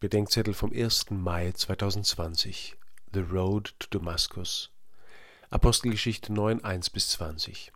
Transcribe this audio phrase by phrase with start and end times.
[0.00, 1.10] Bedenkzettel vom 1.
[1.10, 2.76] Mai 2020
[3.12, 4.70] The Road to Damascus
[5.50, 7.72] Apostelgeschichte 9, 1 bis 20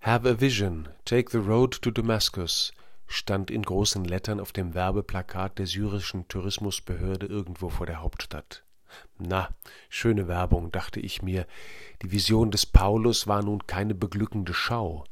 [0.00, 2.72] Have a vision, take the road to Damascus
[3.06, 8.64] stand in großen Lettern auf dem Werbeplakat der syrischen Tourismusbehörde irgendwo vor der Hauptstadt.
[9.18, 9.50] Na,
[9.90, 11.46] schöne Werbung, dachte ich mir.
[12.00, 15.04] Die Vision des Paulus war nun keine beglückende Schau.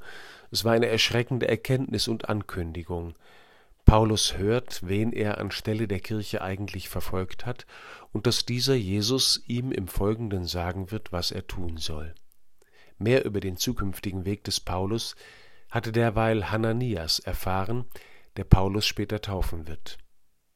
[0.51, 3.17] Es war eine erschreckende Erkenntnis und Ankündigung.
[3.91, 7.67] Paulus hört, wen er anstelle der Kirche eigentlich verfolgt hat,
[8.13, 12.15] und dass dieser Jesus ihm im Folgenden sagen wird, was er tun soll.
[12.99, 15.17] Mehr über den zukünftigen Weg des Paulus
[15.71, 17.85] hatte derweil Hananias erfahren,
[18.37, 19.99] der Paulus später taufen wird.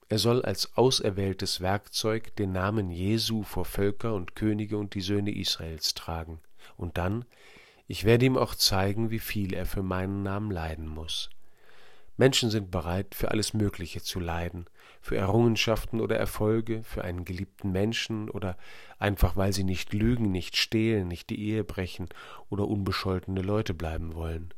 [0.09, 5.35] Er soll als auserwähltes Werkzeug den Namen Jesu vor Völker und Könige und die Söhne
[5.35, 6.39] Israels tragen.
[6.77, 7.25] Und dann,
[7.89, 11.31] ich werde ihm auch zeigen, wie viel er für meinen Namen leiden muss.
[12.17, 14.67] Menschen sind bereit, für alles Mögliche zu leiden,
[15.01, 18.57] für Errungenschaften oder Erfolge, für einen geliebten Menschen oder
[18.99, 22.09] einfach weil sie nicht lügen, nicht stehlen, nicht die Ehe brechen
[22.49, 24.55] oder unbescholtene Leute bleiben wollen.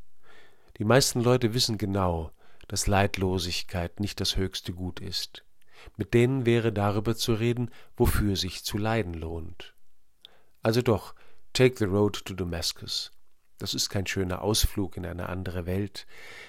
[0.78, 2.30] Die meisten Leute wissen genau,
[2.68, 5.42] dass Leidlosigkeit nicht das höchste Gut ist.
[5.96, 9.74] Mit denen wäre darüber zu reden, wofür sich zu leiden lohnt.
[10.62, 11.14] Also doch,
[11.52, 13.12] take the road to Damascus.
[13.58, 16.06] Das ist kein schöner Ausflug in eine andere Welt.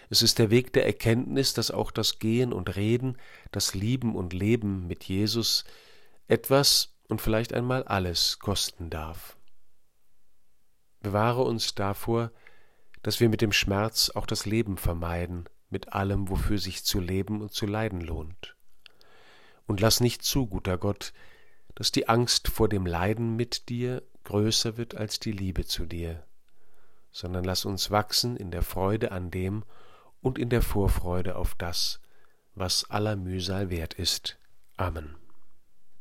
[0.09, 3.17] Es ist der Weg der Erkenntnis, dass auch das Gehen und Reden,
[3.51, 5.63] das Lieben und Leben mit Jesus
[6.27, 9.37] etwas und vielleicht einmal alles kosten darf.
[10.99, 12.31] Bewahre uns davor,
[13.03, 17.41] dass wir mit dem Schmerz auch das Leben vermeiden, mit allem, wofür sich zu leben
[17.41, 18.57] und zu leiden lohnt.
[19.65, 21.13] Und lass nicht zu, guter Gott,
[21.75, 26.26] dass die Angst vor dem Leiden mit dir größer wird als die Liebe zu dir
[27.17, 29.63] sondern lass uns wachsen in der Freude an dem
[30.21, 31.99] und in der Vorfreude auf das,
[32.53, 34.37] was aller Mühsal wert ist.
[34.77, 35.15] Amen.